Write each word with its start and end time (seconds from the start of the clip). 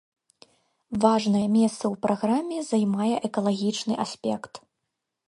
Важнае 1.03 1.43
месца 1.57 1.83
ў 1.93 1.95
праграме 2.05 2.57
займае 2.71 3.13
экалагічны 3.29 3.93
аспект. 4.07 4.53